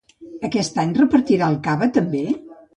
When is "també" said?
2.01-2.27